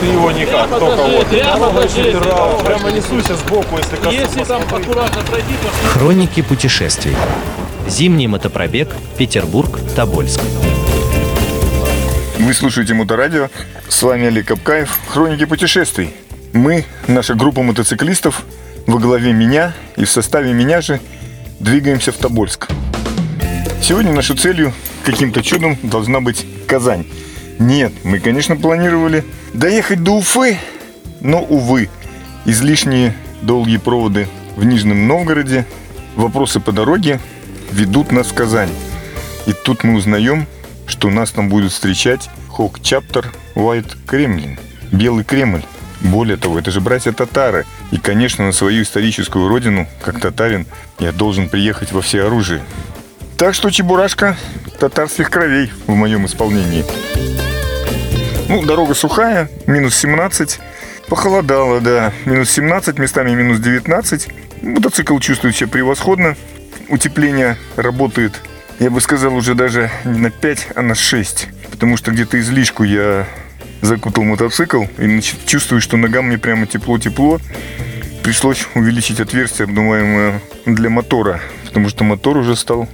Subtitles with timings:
[0.00, 1.26] Ты его никак, только вот.
[1.26, 1.70] Прямо
[2.64, 4.14] Прямо несуйся сбоку, если коснусь.
[4.14, 7.16] Если там аккуратно пройти, то Хроники путешествий.
[7.88, 10.40] Зимний мотопробег Петербург-Тобольск.
[12.38, 13.48] Вы слушаете Моторадио.
[13.88, 15.00] С вами Олег Капкаев.
[15.08, 16.14] Хроники путешествий.
[16.52, 18.44] Мы, наша группа мотоциклистов,
[18.86, 21.00] во главе меня и в составе меня же
[21.58, 22.68] двигаемся в Тобольск.
[23.82, 24.72] Сегодня нашей целью
[25.04, 27.06] каким-то чудом должна быть Казань.
[27.58, 30.58] Нет, мы, конечно, планировали доехать до Уфы,
[31.20, 31.88] но, увы,
[32.44, 35.66] излишние долгие проводы в Нижнем Новгороде,
[36.16, 37.20] вопросы по дороге
[37.70, 38.70] ведут нас в Казань.
[39.46, 40.46] И тут мы узнаем,
[40.86, 44.58] что нас там будет встречать Хок Чаптер White Кремлин,
[44.92, 45.62] Белый Кремль.
[46.00, 47.64] Более того, это же братья-татары.
[47.90, 50.66] И, конечно, на свою историческую родину, как татарин,
[50.98, 52.60] я должен приехать во всеоружии.
[53.36, 54.36] Так что чебурашка
[54.78, 56.84] татарских кровей в моем исполнении.
[58.48, 60.60] Ну, дорога сухая, минус 17.
[61.08, 64.28] Похолодало, да, минус 17, местами минус 19.
[64.62, 66.36] Мотоцикл чувствует себя превосходно.
[66.88, 68.40] Утепление работает,
[68.78, 71.48] я бы сказал, уже даже не на 5, а на 6.
[71.70, 73.26] Потому что где-то излишку я
[73.82, 77.40] закутал мотоцикл и чувствую, что ногам мне прямо тепло-тепло.
[78.22, 82.88] Пришлось увеличить отверстие, обдуваемое для мотора, потому что мотор уже стал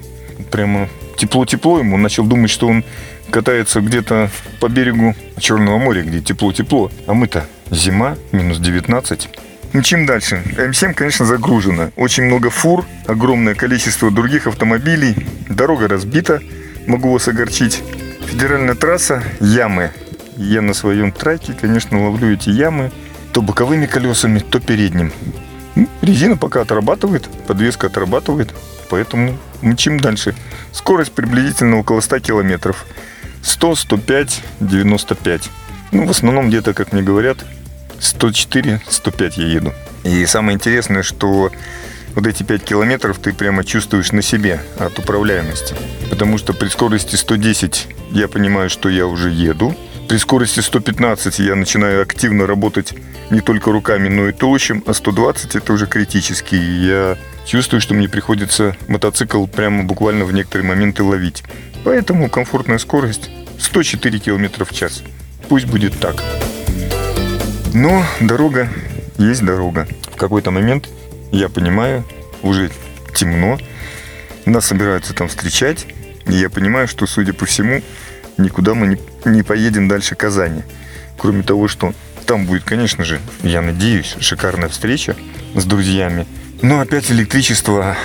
[0.50, 1.96] прямо тепло-тепло ему.
[1.96, 2.84] Начал думать, что он
[3.30, 6.90] катается где-то по берегу Черного моря, где тепло-тепло.
[7.06, 9.28] А мы-то зима, минус 19.
[9.72, 10.42] Ну, чем дальше?
[10.56, 11.92] М7, конечно, загружена.
[11.96, 15.14] Очень много фур, огромное количество других автомобилей.
[15.48, 16.40] Дорога разбита,
[16.86, 17.82] могу вас огорчить.
[18.26, 19.90] Федеральная трасса, ямы.
[20.36, 22.90] Я на своем траке, конечно, ловлю эти ямы
[23.32, 25.12] то боковыми колесами, то передним.
[26.02, 28.52] Резина пока отрабатывает, подвеска отрабатывает,
[28.88, 30.34] поэтому мчим дальше.
[30.72, 32.86] Скорость приблизительно около 100 километров.
[33.42, 35.50] 100, 105, 95.
[35.92, 37.38] Ну, в основном где-то, как мне говорят,
[37.98, 39.72] 104, 105 я еду.
[40.04, 41.50] И самое интересное, что
[42.14, 45.74] вот эти 5 километров ты прямо чувствуешь на себе от управляемости.
[46.08, 49.76] Потому что при скорости 110 я понимаю, что я уже еду.
[50.10, 52.94] При скорости 115 я начинаю активно работать
[53.30, 56.56] не только руками, но и туловищем, а 120 это уже критически.
[56.56, 57.16] Я
[57.46, 61.44] чувствую, что мне приходится мотоцикл прямо буквально в некоторые моменты ловить.
[61.84, 65.04] Поэтому комфортная скорость 104 км в час.
[65.48, 66.16] Пусть будет так.
[67.72, 68.68] Но дорога
[69.16, 69.86] есть дорога.
[70.12, 70.88] В какой-то момент
[71.30, 72.04] я понимаю,
[72.42, 72.72] уже
[73.14, 73.60] темно,
[74.44, 75.86] нас собираются там встречать,
[76.26, 77.80] и я понимаю, что, судя по всему,
[78.36, 80.62] никуда мы не, поедем дальше Казани.
[81.16, 81.92] Кроме того, что
[82.26, 85.16] там будет, конечно же, я надеюсь, шикарная встреча
[85.54, 86.26] с друзьями.
[86.62, 87.96] Но опять электричество,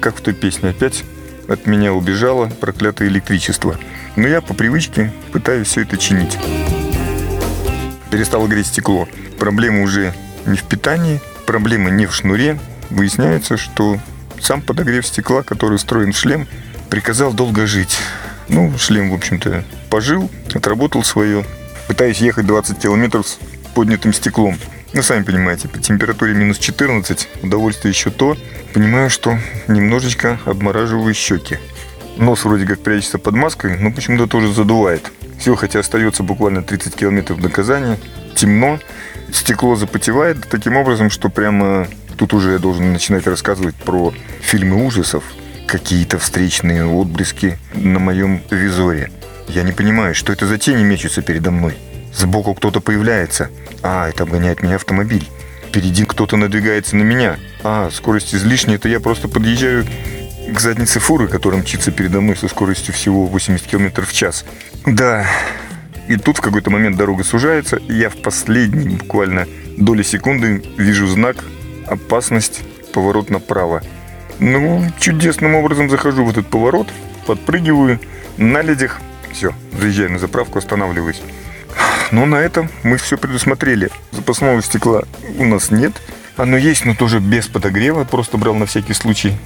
[0.00, 1.04] как в той песне, опять
[1.48, 3.78] от меня убежало проклятое электричество.
[4.16, 6.36] Но я по привычке пытаюсь все это чинить.
[8.10, 9.08] Перестало греть стекло.
[9.38, 10.14] Проблема уже
[10.46, 12.58] не в питании, проблема не в шнуре.
[12.90, 13.98] Выясняется, что
[14.40, 16.48] сам подогрев стекла, который встроен в шлем,
[16.90, 17.98] приказал долго жить.
[18.48, 21.44] Ну, шлем, в общем-то, пожил, отработал свое.
[21.86, 23.38] Пытаюсь ехать 20 километров с
[23.74, 24.58] поднятым стеклом.
[24.94, 28.36] Ну, сами понимаете, при температуре минус 14 удовольствие еще то.
[28.72, 31.58] Понимаю, что немножечко обмораживаю щеки.
[32.16, 35.12] Нос вроде как прячется под маской, но почему-то тоже задувает.
[35.38, 37.96] Все, хотя остается буквально 30 километров до Казани.
[38.34, 38.80] Темно,
[39.32, 41.86] стекло запотевает таким образом, что прямо
[42.16, 45.22] тут уже я должен начинать рассказывать про фильмы ужасов.
[45.68, 49.10] Какие-то встречные отблески на моем визоре.
[49.48, 51.74] Я не понимаю, что это за тени мечутся передо мной.
[52.14, 53.50] Сбоку кто-то появляется.
[53.82, 55.28] А, это обгоняет меня автомобиль.
[55.68, 57.36] Впереди кто-то надвигается на меня.
[57.62, 59.84] А, скорость излишняя, это я просто подъезжаю
[60.50, 64.46] к заднице фуры, которая мчится передо мной со скоростью всего 80 км в час.
[64.86, 65.26] Да,
[66.08, 69.46] и тут в какой-то момент дорога сужается, и я в последней буквально
[69.76, 71.44] доли секунды вижу знак
[71.86, 72.62] «Опасность,
[72.94, 73.82] поворот направо».
[74.40, 76.88] Ну, чудесным образом захожу в этот поворот,
[77.26, 77.98] подпрыгиваю
[78.36, 79.00] на ледях.
[79.32, 81.20] Все, заезжаю на заправку, останавливаюсь.
[82.10, 83.90] Но на этом мы все предусмотрели.
[84.12, 85.02] Запасного стекла
[85.38, 85.92] у нас нет.
[86.36, 88.04] Оно есть, но тоже без подогрева.
[88.04, 89.36] Просто брал на всякий случай.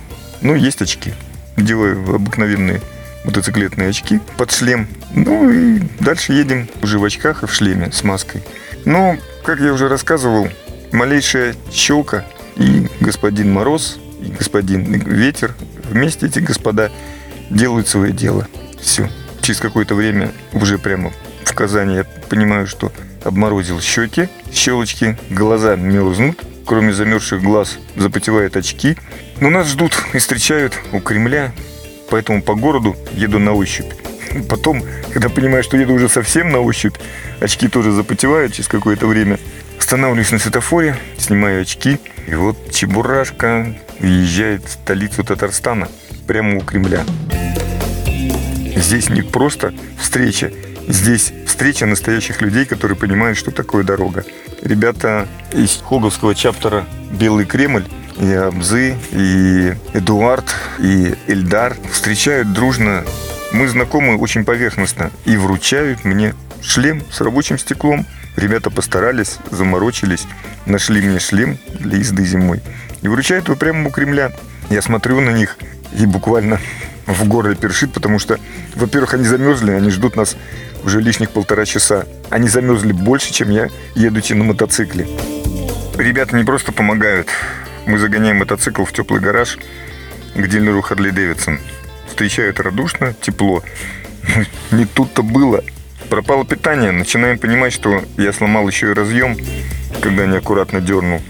[0.41, 1.13] Ну, есть очки.
[1.57, 2.81] Делаю обыкновенные
[3.25, 4.89] мотоциклетные очки под шлем.
[5.15, 8.43] Ну и дальше едем уже в очках и в шлеме с маской.
[8.85, 10.49] Но, как я уже рассказывал,
[10.93, 12.25] малейшая щелка
[12.57, 15.55] и господин Мороз, и господин Ветер,
[15.91, 16.91] вместе эти господа
[17.51, 18.47] делают свое дело.
[18.81, 19.09] Все.
[19.41, 21.13] Через какое-то время уже прямо
[21.45, 22.93] в Казани я понимаю, что
[23.25, 28.97] обморозил щеки, щелочки, глаза мерзнут, кроме замерзших глаз запотевают очки.
[29.41, 31.53] Но нас ждут и встречают у Кремля,
[32.11, 33.93] поэтому по городу еду на ощупь.
[34.49, 34.83] Потом,
[35.13, 36.97] когда понимаю, что еду уже совсем на ощупь,
[37.41, 39.39] очки тоже запотевают через какое-то время,
[39.83, 41.99] останавливаюсь на светофоре, снимаю очки,
[42.29, 45.89] и вот Чебурашка въезжает в столицу Татарстана,
[46.29, 47.05] прямо у Кремля.
[48.77, 50.53] Здесь не просто встреча,
[50.87, 54.25] здесь встреча настоящих людей, которые понимают, что такое дорога.
[54.63, 57.85] Ребята из Хоговского чаптера «Белый Кремль»
[58.21, 63.05] и Абзы, и Эдуард, и Эльдар встречают дружно.
[63.53, 68.07] Мы знакомы очень поверхностно и вручают мне шлем с рабочим стеклом.
[68.37, 70.27] Ребята постарались, заморочились,
[70.67, 72.61] нашли мне шлем для езды зимой
[73.03, 74.33] и вручают его прямо у Кремля.
[74.71, 75.59] Я смотрю на них
[75.99, 76.59] и буквально
[77.07, 78.39] в горле першит, потому что,
[78.75, 80.37] во-первых, они замерзли, они ждут нас
[80.85, 82.07] уже лишних полтора часа.
[82.31, 85.07] Они замерзли больше, чем я, едучи на мотоцикле.
[85.97, 87.29] Ребята не просто помогают.
[87.87, 89.59] Мы загоняем мотоцикл в теплый гараж
[90.35, 91.59] к дилеру Харли Дэвидсон.
[92.09, 93.63] Встречают радушно, тепло.
[94.71, 95.63] Не тут-то было.
[96.13, 96.93] Пропало питание.
[96.93, 99.35] Начинаем понимать, что я сломал еще и разъем,
[100.03, 101.23] когда неаккуратно дернул.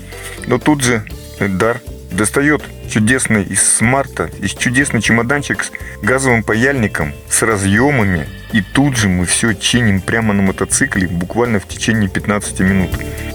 [0.48, 1.04] Но тут же
[1.38, 1.80] Дар
[2.10, 5.70] достает чудесный из смарта, из чудесный чемоданчик с
[6.02, 8.26] газовым паяльником, с разъемами.
[8.50, 12.90] И тут же мы все чиним прямо на мотоцикле, буквально в течение 15 минут.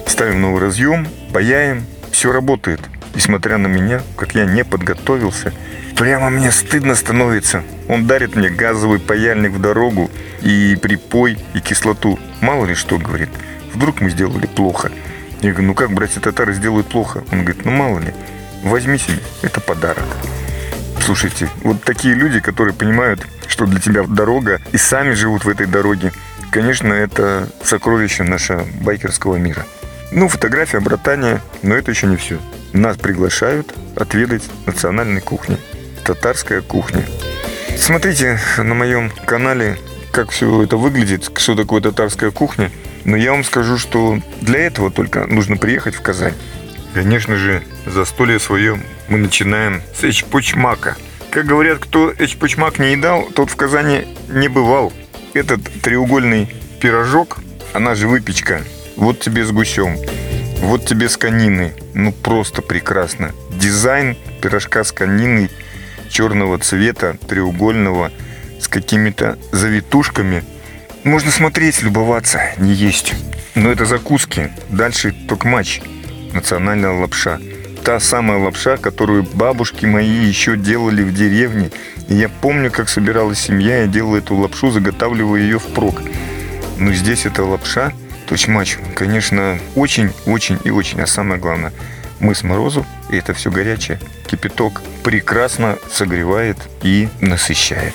[0.05, 2.81] Ставим новый разъем, паяем, все работает.
[3.15, 5.53] И смотря на меня, как я не подготовился,
[5.97, 7.63] прямо мне стыдно становится.
[7.89, 10.09] Он дарит мне газовый паяльник в дорогу
[10.41, 12.19] и припой, и кислоту.
[12.39, 13.29] Мало ли что, говорит.
[13.73, 14.91] Вдруг мы сделали плохо.
[15.41, 17.23] Я говорю, ну как братья татары сделают плохо?
[17.31, 18.13] Он говорит, ну мало ли.
[18.63, 20.05] Возьми себе, это подарок.
[21.01, 25.67] Слушайте, вот такие люди, которые понимают, что для тебя дорога, и сами живут в этой
[25.67, 26.11] дороге,
[26.51, 29.65] конечно, это сокровище нашего байкерского мира.
[30.11, 32.39] Ну, фотография, братания, но это еще не все.
[32.73, 35.57] Нас приглашают отведать национальной кухни.
[36.07, 37.06] Татарская кухня.
[37.77, 39.77] Смотрите на моем канале,
[40.13, 42.71] как все это выглядит, что такое татарская кухня.
[43.04, 46.33] Но я вам скажу, что для этого только нужно приехать в Казань.
[46.94, 50.95] Конечно же, застолье свое мы начинаем с эчпочмака.
[51.30, 54.94] Как говорят, кто эчпочмак не едал, тот в Казани не бывал.
[55.33, 57.39] Этот треугольный пирожок,
[57.74, 58.62] она же выпечка,
[58.95, 59.98] вот тебе с гусем,
[60.62, 61.74] вот тебе с кониной.
[61.94, 63.33] Ну, просто прекрасно.
[63.51, 65.50] Дизайн пирожка с кониной
[66.09, 68.12] черного цвета, треугольного,
[68.59, 70.44] с какими-то завитушками.
[71.04, 73.13] Можно смотреть, любоваться, не есть.
[73.56, 74.51] Но это закуски.
[74.69, 75.81] Дальше только матч
[76.33, 77.39] национальная лапша.
[77.83, 81.71] Та самая лапша, которую бабушки мои еще делали в деревне.
[82.09, 86.01] И я помню, как собиралась семья, я делал эту лапшу, заготавливая ее впрок.
[86.77, 87.94] Но здесь эта лапша,
[88.27, 91.01] точмач, конечно, очень-очень и очень.
[91.01, 91.74] А самое главное,
[92.19, 97.94] мы с морозу, и это все горячее, кипяток прекрасно согревает и насыщает.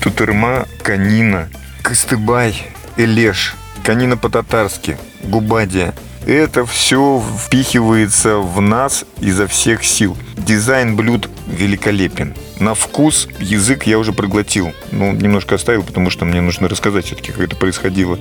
[0.00, 1.48] Тутырма, канина,
[1.82, 2.66] кыстыбай,
[2.96, 3.54] элеш,
[3.84, 5.94] канина по-татарски, губадия–
[6.26, 10.16] это все впихивается в нас изо всех сил.
[10.36, 12.34] Дизайн блюд великолепен.
[12.58, 14.72] На вкус язык я уже проглотил.
[14.90, 18.18] Ну, немножко оставил, потому что мне нужно рассказать все-таки, как это происходило.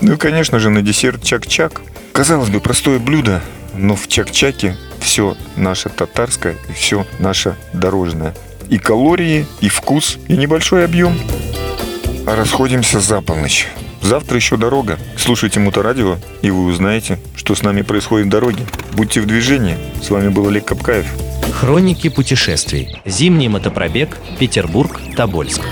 [0.00, 1.82] Ну и, конечно же, на десерт чак-чак.
[2.12, 3.42] Казалось бы, простое блюдо,
[3.74, 8.34] но в чак-чаке все наше татарское и все наше дорожное.
[8.68, 11.18] И калории, и вкус, и небольшой объем.
[12.26, 13.66] А расходимся за полночь.
[14.02, 14.98] Завтра еще дорога.
[15.16, 18.64] Слушайте Моторадио, и вы узнаете, что с нами происходит в дороге.
[18.92, 19.76] Будьте в движении.
[20.02, 21.06] С вами был Олег Капкаев.
[21.52, 22.96] Хроники путешествий.
[23.04, 24.16] Зимний мотопробег.
[24.38, 25.00] Петербург.
[25.16, 25.62] Тобольск.